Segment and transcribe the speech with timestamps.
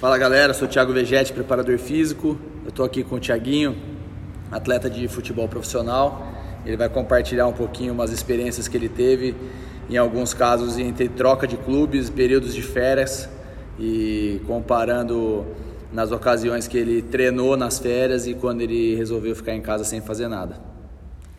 [0.00, 2.40] Fala galera, sou o Thiago Vegetti, preparador físico.
[2.64, 3.76] Eu estou aqui com o Thiaguinho,
[4.50, 6.26] atleta de futebol profissional.
[6.64, 9.34] Ele vai compartilhar um pouquinho umas experiências que ele teve,
[9.90, 13.28] em alguns casos entre troca de clubes, períodos de férias
[13.78, 15.44] e comparando
[15.92, 20.00] nas ocasiões que ele treinou nas férias e quando ele resolveu ficar em casa sem
[20.00, 20.56] fazer nada.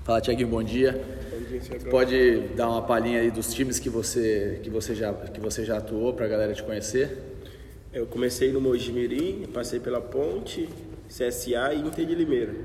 [0.03, 1.03] Fala Thiaguinho, bom dia.
[1.31, 5.39] Bom dia, Pode dar uma palhinha aí dos times que você que você já que
[5.39, 7.30] você já atuou para a galera te conhecer?
[7.93, 10.69] Eu comecei no Mojimirim, passei pela Ponte,
[11.09, 12.55] CSA e Inter de Limeira.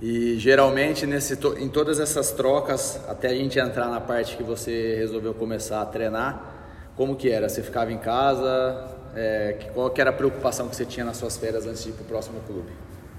[0.00, 4.96] E geralmente nesse, em todas essas trocas, até a gente entrar na parte que você
[4.96, 7.46] resolveu começar a treinar, como que era?
[7.46, 8.96] Você ficava em casa?
[9.14, 11.92] É, qual que era a preocupação que você tinha nas suas férias antes de ir
[11.92, 12.70] para o próximo clube?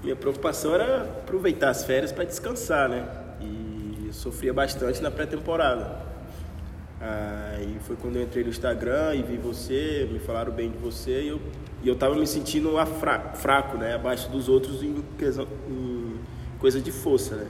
[0.02, 3.06] Minha preocupação era aproveitar as férias para descansar, né?
[3.40, 5.96] E sofria bastante na pré-temporada.
[7.62, 11.22] Aí foi quando eu entrei no Instagram e vi você, me falaram bem de você
[11.22, 11.40] e eu,
[11.80, 13.94] e eu tava me sentindo fraco, fraco, né?
[13.94, 14.96] Abaixo dos outros em,
[15.68, 16.14] em
[16.58, 17.46] coisa de força, né?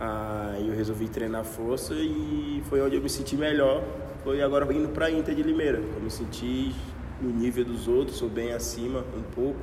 [0.00, 3.84] Aí eu resolvi treinar força e foi onde eu me senti melhor.
[4.24, 5.78] Foi agora indo pra Inter de Limeira.
[5.78, 6.74] Eu me senti
[7.22, 9.60] no nível dos outros, sou bem acima um pouco.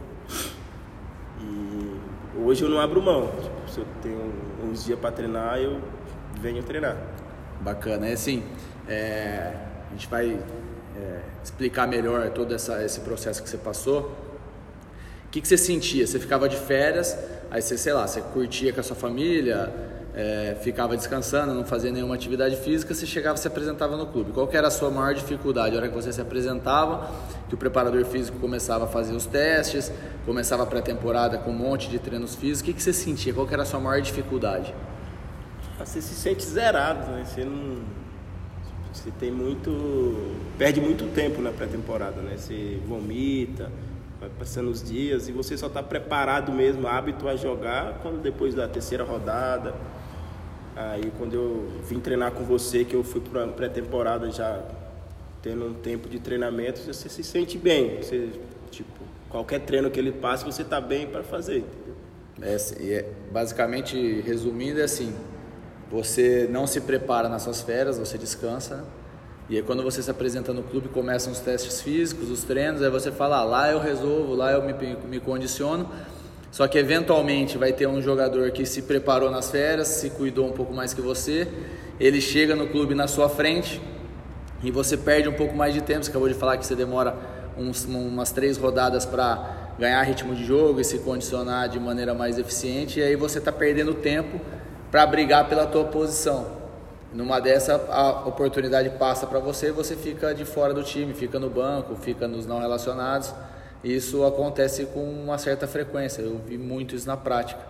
[1.41, 3.27] E hoje eu não abro mão.
[3.27, 5.81] Tipo, se eu tenho uns dias para treinar, eu
[6.39, 6.95] venho treinar.
[7.59, 8.07] Bacana.
[8.07, 8.43] É assim,
[8.87, 9.53] é,
[9.89, 10.39] a gente vai
[10.97, 14.11] é, explicar melhor todo essa, esse processo que você passou.
[15.25, 16.07] O que, que você sentia?
[16.07, 17.17] Você ficava de férias,
[17.51, 19.73] aí você, sei lá, você curtia com a sua família,
[20.15, 24.31] é, ficava descansando, não fazia nenhuma atividade física, você chegava e se apresentava no clube.
[24.31, 25.75] Qual era a sua maior dificuldade?
[25.75, 27.11] A hora que você se apresentava,
[27.49, 29.91] que o preparador físico começava a fazer os testes,
[30.25, 33.33] começava a pré-temporada com um monte de treinos físicos, o que, que você sentia?
[33.33, 34.73] Qual era a sua maior dificuldade?
[35.77, 37.25] Você se sente zerado, né?
[37.25, 38.04] Você não
[38.95, 39.69] você tem muito.
[40.57, 42.37] perde muito tempo na pré-temporada, né?
[42.37, 43.69] Você vomita,
[44.19, 48.55] vai passando os dias e você só está preparado mesmo, hábito a jogar quando depois
[48.55, 49.75] da terceira rodada.
[50.75, 54.63] Aí quando eu vim treinar com você, que eu fui para pré-temporada já
[55.41, 57.97] tendo um tempo de treinamento, você se sente bem.
[58.01, 58.29] Você,
[58.71, 58.89] tipo,
[59.29, 61.65] qualquer treino que ele passe, você está bem para fazer.
[62.41, 65.13] É, é, basicamente, resumindo, é assim,
[65.91, 68.83] você não se prepara nas suas férias, você descansa.
[69.47, 72.89] E aí quando você se apresenta no clube, começam os testes físicos, os treinos, aí
[72.89, 74.73] você fala, ah, lá eu resolvo, lá eu me,
[75.07, 75.89] me condiciono.
[76.51, 80.53] Só que eventualmente vai ter um jogador que se preparou nas férias, se cuidou um
[80.53, 81.47] pouco mais que você,
[81.99, 83.81] ele chega no clube na sua frente
[84.63, 86.03] e você perde um pouco mais de tempo.
[86.03, 87.15] Você acabou de falar que você demora
[87.57, 92.39] uns, umas três rodadas para ganhar ritmo de jogo e se condicionar de maneira mais
[92.39, 94.39] eficiente, e aí você está perdendo tempo
[94.91, 96.63] para brigar pela tua posição.
[97.13, 101.49] Numa dessa a oportunidade passa para você, você fica de fora do time, fica no
[101.49, 103.33] banco, fica nos não relacionados.
[103.83, 106.21] Isso acontece com uma certa frequência.
[106.21, 107.61] Eu vi muito isso na prática.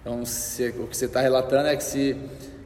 [0.00, 2.16] Então, se, o que você está relatando é que se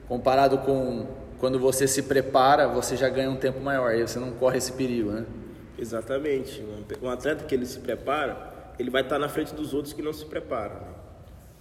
[0.08, 1.06] comparado com
[1.38, 3.90] quando você se prepara, você já ganha um tempo maior.
[3.90, 5.26] Aí você não corre esse perigo, né?
[5.78, 6.64] Exatamente.
[7.02, 10.12] Um atleta que ele se prepara, ele vai estar na frente dos outros que não
[10.12, 10.76] se preparam.
[10.76, 10.88] Né?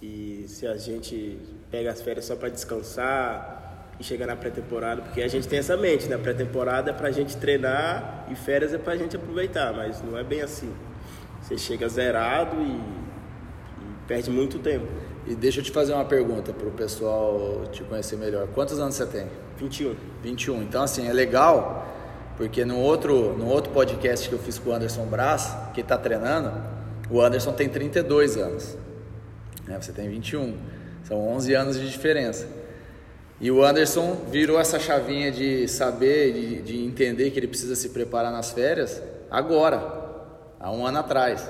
[0.00, 1.38] E se a gente
[1.70, 5.76] pega as férias só para descansar e chegar na pré-temporada, porque a gente tem essa
[5.76, 6.18] mente, né?
[6.18, 10.18] Pré-temporada é para a gente treinar e férias é para a gente aproveitar, mas não
[10.18, 10.72] é bem assim.
[11.40, 14.86] Você chega zerado e, e perde muito tempo.
[15.26, 18.46] E deixa eu te fazer uma pergunta para o pessoal te conhecer melhor.
[18.48, 19.26] Quantos anos você tem?
[19.58, 19.96] 21.
[20.22, 20.62] 21.
[20.62, 21.86] Então, assim, é legal,
[22.36, 25.96] porque no outro, no outro podcast que eu fiz com o Anderson Brás, que está
[25.96, 26.52] treinando,
[27.10, 28.76] o Anderson tem 32 anos
[29.66, 29.78] né?
[29.80, 30.56] Você tem 21.
[31.06, 32.48] São 11 anos de diferença.
[33.40, 37.90] E o Anderson virou essa chavinha de saber, de, de entender que ele precisa se
[37.90, 39.00] preparar nas férias
[39.30, 39.78] agora,
[40.58, 41.48] há um ano atrás.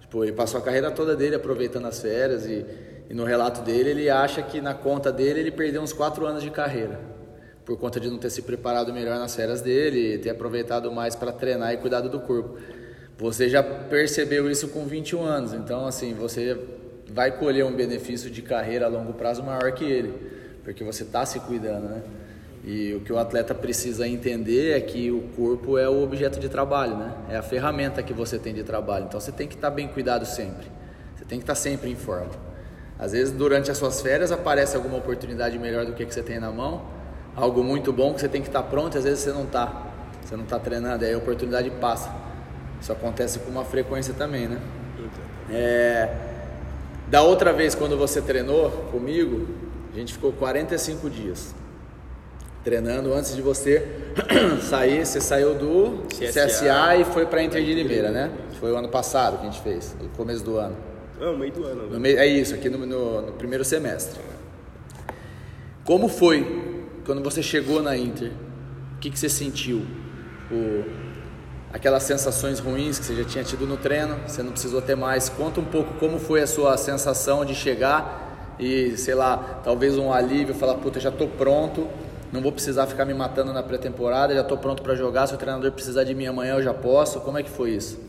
[0.00, 2.66] Tipo, ele passou a carreira toda dele aproveitando as férias e,
[3.08, 6.42] e no relato dele ele acha que na conta dele ele perdeu uns 4 anos
[6.42, 7.00] de carreira
[7.64, 11.32] por conta de não ter se preparado melhor nas férias dele, ter aproveitado mais para
[11.32, 12.58] treinar e cuidado do corpo.
[13.16, 16.58] Você já percebeu isso com 21 anos, então assim, você
[17.08, 20.12] vai colher um benefício de carreira a longo prazo maior que ele,
[20.62, 22.02] porque você está se cuidando, né?
[22.66, 26.48] E o que o atleta precisa entender é que o corpo é o objeto de
[26.48, 27.12] trabalho, né?
[27.28, 29.04] É a ferramenta que você tem de trabalho.
[29.04, 30.66] Então você tem que estar tá bem cuidado sempre.
[31.14, 32.30] Você tem que estar tá sempre em forma.
[32.98, 36.40] Às vezes durante as suas férias aparece alguma oportunidade melhor do que, que você tem
[36.40, 36.86] na mão,
[37.36, 39.90] algo muito bom que você tem que estar tá pronto, às vezes você não está.
[40.24, 42.10] Você não está treinando, aí a oportunidade passa.
[42.80, 44.58] Isso acontece com uma frequência também, né?
[45.50, 46.33] É,
[47.08, 49.46] da outra vez, quando você treinou comigo,
[49.92, 51.54] a gente ficou 45 dias.
[52.64, 53.86] treinando antes de você
[54.62, 55.04] sair.
[55.04, 58.30] Você saiu do CSA, CSA e foi para Inter de Limeira, né?
[58.58, 60.74] Foi o ano passado que a gente fez, no começo do ano.
[61.20, 61.90] Não, meio do ano.
[61.90, 64.18] No meio, é isso, aqui no, no, no primeiro semestre.
[65.84, 68.32] Como foi quando você chegou na Inter?
[68.96, 69.82] O que, que você sentiu?
[70.50, 70.84] O,
[71.74, 75.28] aquelas sensações ruins que você já tinha tido no treino, você não precisou ter mais.
[75.28, 80.12] Conta um pouco como foi a sua sensação de chegar e, sei lá, talvez um
[80.12, 81.88] alívio, falar, puta, já tô pronto,
[82.32, 85.36] não vou precisar ficar me matando na pré-temporada, já tô pronto para jogar, se o
[85.36, 87.18] treinador precisar de mim amanhã eu já posso.
[87.20, 88.00] Como é que foi isso?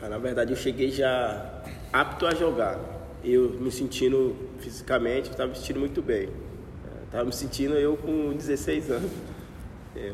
[0.00, 1.62] Na verdade, eu cheguei já
[1.92, 2.80] apto a jogar.
[3.22, 6.30] Eu me sentindo fisicamente, estava me sentindo muito bem.
[7.04, 9.10] Estava me sentindo eu com 16 anos.
[9.94, 10.12] É.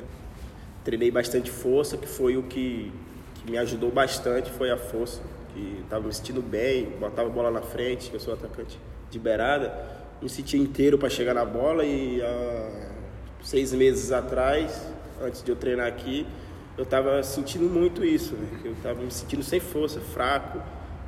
[0.88, 2.90] Treinei bastante força, que foi o que,
[3.35, 5.20] que me ajudou bastante, foi a força.
[5.52, 8.81] Que estava me sentindo bem, botava a bola na frente, eu sou atacante
[9.11, 9.70] de beirada.
[10.23, 12.90] Me sentia inteiro para chegar na bola e há
[13.43, 14.88] seis meses atrás,
[15.23, 16.26] antes de eu treinar aqui,
[16.79, 18.49] eu estava sentindo muito isso, né?
[18.64, 20.58] Eu estava me sentindo sem força, fraco.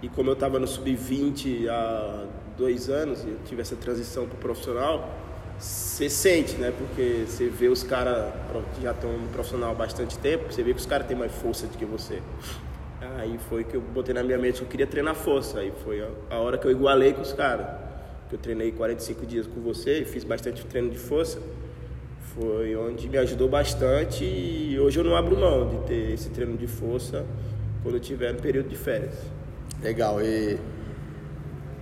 [0.02, 2.26] E como eu estava no sub-20 há
[2.58, 5.08] dois anos, e eu tive essa transição para o profissional,
[5.60, 6.72] você sente, né?
[6.76, 8.32] Porque você vê os caras
[8.74, 11.32] que já estão no profissional há bastante tempo, você vê que os caras têm mais
[11.32, 12.22] força do que você.
[13.18, 15.58] Aí foi que eu botei na minha mente que eu queria treinar força.
[15.60, 17.66] Aí foi a hora que eu igualei com os caras.
[18.28, 21.38] Que eu treinei 45 dias com você e fiz bastante treino de força.
[22.34, 26.56] Foi onde me ajudou bastante e hoje eu não abro mão de ter esse treino
[26.56, 27.26] de força
[27.82, 29.14] quando eu tiver no período de férias.
[29.82, 30.58] Legal, e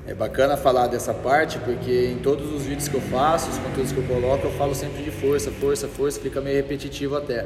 [0.08, 3.92] é bacana falar dessa parte porque em todos os vídeos que eu faço, os conteúdos
[3.92, 7.44] que eu coloco, eu falo sempre de força, força, força, fica meio repetitivo até.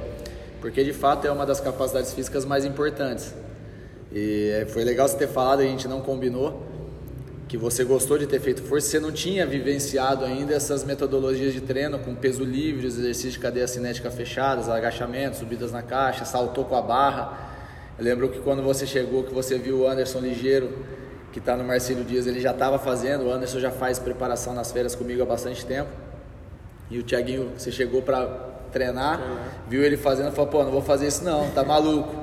[0.61, 3.35] Porque de fato é uma das capacidades físicas mais importantes.
[4.12, 6.64] E é, foi legal você ter falado, a gente não combinou,
[7.49, 11.61] que você gostou de ter feito força, você não tinha vivenciado ainda essas metodologias de
[11.61, 16.64] treino com peso livre, os exercícios de cadeia cinética fechadas, agachamentos, subidas na caixa, saltou
[16.64, 17.50] com a barra.
[17.99, 20.70] Eu lembro que quando você chegou, que você viu o Anderson Ligeiro
[21.32, 24.70] que está no Marcelo Dias, ele já estava fazendo, o Anderson já faz preparação nas
[24.70, 25.88] férias comigo há bastante tempo.
[26.90, 28.26] E o Thiaguinho, você chegou para
[28.70, 29.20] treinar,
[29.67, 32.23] viu ele fazendo, falou, pô, não vou fazer isso não, tá maluco.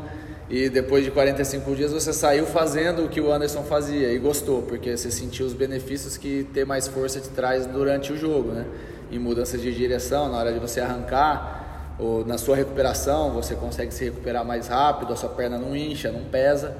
[0.49, 4.61] E depois de 45 dias você saiu fazendo o que o Anderson fazia e gostou,
[4.63, 8.65] porque você sentiu os benefícios que ter mais força te traz durante o jogo, né?
[9.11, 13.93] Em mudanças de direção, na hora de você arrancar, ou na sua recuperação, você consegue
[13.93, 16.75] se recuperar mais rápido, a sua perna não incha, não pesa.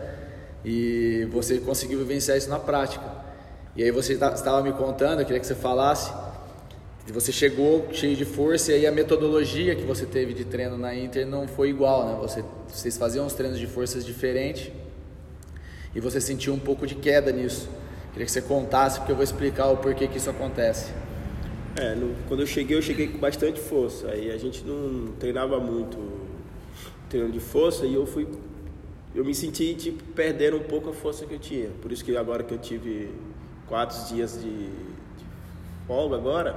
[0.64, 3.06] E você conseguiu vivenciar isso na prática.
[3.76, 6.12] E aí você estava me contando, eu queria que você falasse,
[7.06, 10.78] que você chegou cheio de força e aí a metodologia que você teve de treino
[10.78, 12.18] na Inter não foi igual, né?
[12.22, 14.72] Você, vocês faziam uns treinos de forças diferentes
[15.96, 17.68] e você sentiu um pouco de queda nisso.
[18.12, 20.92] Queria que você contasse, porque eu vou explicar o porquê que isso acontece.
[21.78, 24.10] É, no, quando eu cheguei, eu cheguei com bastante força.
[24.10, 25.98] Aí a gente não treinava muito
[27.10, 28.28] treino de força e eu fui
[29.14, 31.70] eu me senti tipo perdendo um pouco a força que eu tinha.
[31.82, 33.10] Por isso que agora que eu tive
[33.68, 35.26] quatro dias de, de
[35.88, 36.56] folga agora,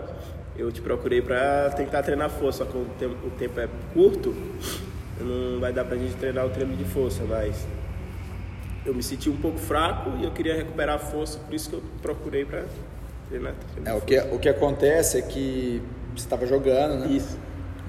[0.57, 2.65] eu te procurei para tentar treinar força.
[2.65, 4.35] Só que o tempo, o tempo é curto,
[5.21, 7.67] não vai dar pra gente treinar o treino de força, mas
[8.85, 11.77] eu me senti um pouco fraco e eu queria recuperar a força, por isso que
[11.77, 12.65] eu procurei para
[13.29, 13.55] treinar.
[13.85, 15.81] É, o, que, o que acontece é que
[16.15, 17.07] você estava jogando, né?
[17.07, 17.39] Isso.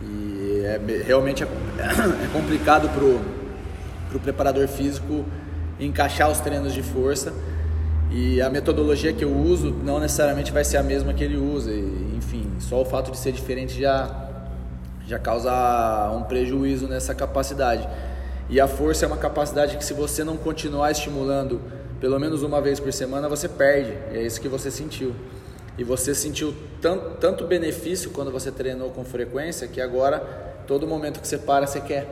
[0.02, 1.48] E é, realmente é,
[2.24, 3.43] é complicado pro
[4.14, 5.26] para o preparador físico
[5.80, 7.34] encaixar os treinos de força
[8.12, 11.72] e a metodologia que eu uso não necessariamente vai ser a mesma que ele usa.
[11.72, 14.20] E, enfim, só o fato de ser diferente já
[15.06, 15.52] já causa
[16.16, 17.86] um prejuízo nessa capacidade.
[18.50, 21.60] E a força é uma capacidade que se você não continuar estimulando
[22.00, 23.92] pelo menos uma vez por semana, você perde.
[24.14, 25.14] E é isso que você sentiu.
[25.78, 30.20] E você sentiu tanto, tanto benefício quando você treinou com frequência que agora
[30.68, 32.08] todo momento que você para você quer.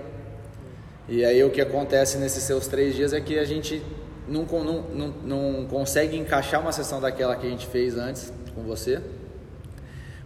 [1.09, 3.81] E aí o que acontece nesses seus três dias é que a gente
[4.27, 8.63] não, não, não, não consegue encaixar uma sessão daquela que a gente fez antes com
[8.63, 9.01] você,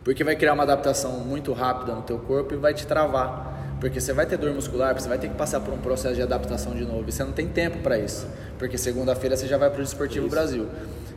[0.03, 3.53] porque vai criar uma adaptação muito rápida no teu corpo e vai te travar.
[3.81, 6.21] Porque você vai ter dor muscular, você vai ter que passar por um processo de
[6.21, 7.03] adaptação de novo.
[7.07, 8.27] E você não tem tempo para isso.
[8.57, 10.35] Porque segunda-feira você já vai para o Desportivo isso.
[10.35, 10.67] Brasil.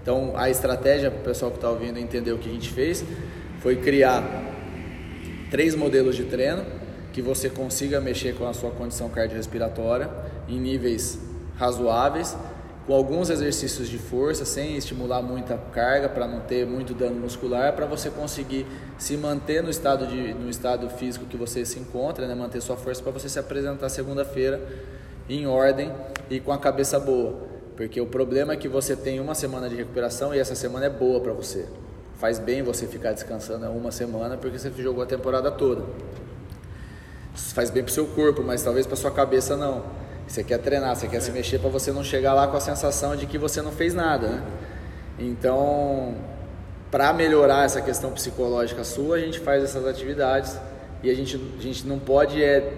[0.03, 3.05] Então a estratégia para o pessoal que está ouvindo entender o que a gente fez
[3.61, 4.25] foi criar
[5.51, 6.65] três modelos de treino
[7.19, 10.09] que você consiga mexer com a sua condição cardiorrespiratória
[10.49, 11.19] em níveis
[11.57, 12.37] razoáveis,
[12.87, 17.73] com alguns exercícios de força, sem estimular muita carga para não ter muito dano muscular,
[17.73, 18.65] para você conseguir
[18.97, 22.37] se manter no estado, de, no estado físico que você se encontra, né?
[22.37, 24.63] manter sua força para você se apresentar segunda-feira
[25.29, 25.93] em ordem
[26.31, 27.49] e com a cabeça boa.
[27.77, 30.91] Porque o problema é que você tem uma semana de recuperação e essa semana é
[30.91, 31.67] boa para você.
[32.15, 35.83] Faz bem você ficar descansando uma semana porque você jogou a temporada toda.
[37.39, 39.85] Faz bem pro seu corpo, mas talvez para sua cabeça não.
[40.27, 43.17] Você quer treinar, você quer se mexer para você não chegar lá com a sensação
[43.17, 44.43] de que você não fez nada, né?
[45.19, 46.15] Então,
[46.91, 50.59] para melhorar essa questão psicológica sua, a gente faz essas atividades
[51.03, 52.73] e a gente, a gente não pode é,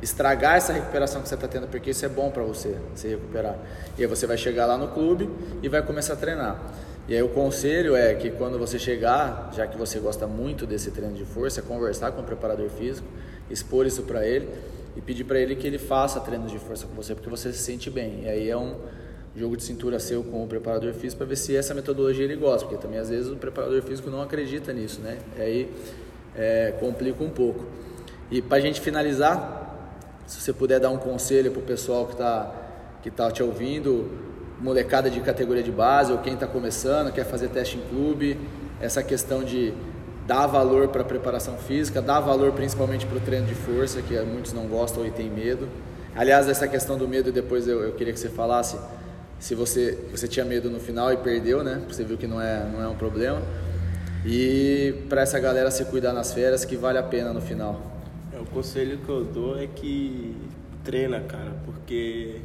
[0.00, 3.56] estragar essa recuperação que você está tendo, porque isso é bom para você, se recuperar.
[3.98, 5.28] E aí você vai chegar lá no clube
[5.62, 6.60] e vai começar a treinar.
[7.08, 10.90] E aí o conselho é que quando você chegar, já que você gosta muito desse
[10.90, 13.06] treino de força, é conversar com o preparador físico,
[13.50, 14.48] expor isso para ele
[14.96, 17.58] e pedir para ele que ele faça treinos de força com você, porque você se
[17.58, 18.24] sente bem.
[18.24, 18.74] E aí é um
[19.36, 22.66] jogo de cintura seu com o preparador físico para ver se essa metodologia ele gosta,
[22.66, 25.18] porque também às vezes o preparador físico não acredita nisso, né?
[25.38, 25.70] E aí
[26.36, 27.64] é, complica um pouco.
[28.30, 29.60] E para a gente finalizar,
[30.26, 32.56] se você puder dar um conselho para o pessoal que está
[33.02, 34.10] que tá te ouvindo,
[34.60, 38.38] molecada de categoria de base ou quem está começando, quer fazer teste em clube,
[38.78, 39.72] essa questão de
[40.30, 44.16] dar valor para a preparação física, dar valor principalmente para o treino de força, que
[44.20, 45.68] muitos não gostam e têm medo.
[46.14, 48.78] Aliás, essa questão do medo, depois eu, eu queria que você falasse
[49.40, 51.82] se você, você tinha medo no final e perdeu, né?
[51.88, 53.42] Você viu que não é, não é um problema.
[54.24, 57.80] E para essa galera se cuidar nas férias, que vale a pena no final.
[58.32, 60.36] É, o conselho que eu dou é que
[60.84, 62.36] treina, cara, porque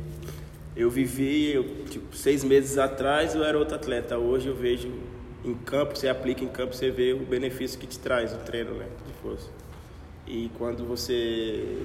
[0.76, 4.18] eu vivi, eu, tipo, seis meses atrás eu era outro atleta.
[4.18, 4.92] Hoje eu vejo
[5.46, 8.72] em campo, você aplica em campo, você vê o benefício que te traz o treino
[8.74, 9.50] né, de força.
[10.28, 11.78] E quando você.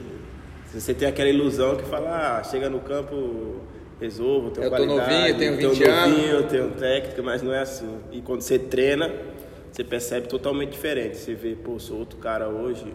[0.73, 3.57] Você tem aquela ilusão que fala, ah, chega no campo,
[4.00, 5.00] resolvo, tenho eu qualidade.
[5.00, 6.50] Novinho, tenho 20 tô novinho, anos.
[6.50, 7.99] tenho técnica, mas não é assim.
[8.12, 9.12] E quando você treina,
[9.71, 11.17] você percebe totalmente diferente.
[11.17, 12.95] Você vê, pô, sou outro cara hoje,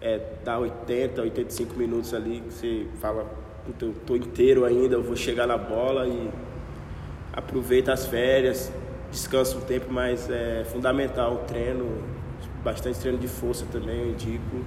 [0.00, 3.30] é, dá 80, 85 minutos ali, que você fala,
[3.80, 6.30] eu tô inteiro ainda, eu vou chegar na bola e
[7.34, 8.72] aproveita as férias,
[9.14, 12.02] descansa um tempo, mas é fundamental o treino,
[12.62, 14.64] bastante treino de força também, eu indico,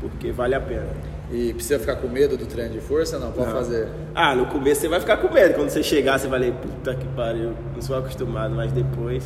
[0.00, 0.88] porque vale a pena.
[1.30, 3.18] E precisa ficar com medo do treino de força?
[3.18, 3.56] Não, pode não.
[3.56, 3.88] fazer.
[4.14, 5.54] Ah, no começo você vai ficar com medo.
[5.54, 9.24] Quando você chegar, você vai ler, puta que pariu, não sou acostumado, mas depois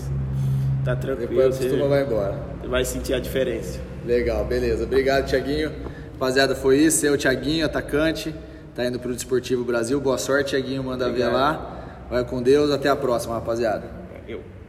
[0.84, 1.28] tá tranquilo.
[1.28, 2.38] Depois acostuma, vai embora.
[2.60, 3.80] Você vai sentir a diferença.
[4.06, 4.84] Legal, beleza.
[4.84, 5.72] Obrigado, Tiaguinho.
[6.12, 7.04] Rapaziada, foi isso.
[7.04, 8.34] Eu, Tiaguinho, atacante.
[8.74, 10.00] Tá indo pro Desportivo Brasil.
[10.00, 10.82] Boa sorte, Tiaguinho.
[10.82, 11.30] Manda Obrigado.
[11.30, 12.06] ver lá.
[12.08, 12.70] Vai com Deus.
[12.70, 13.99] Até a próxima, rapaziada.
[14.30, 14.59] Eu.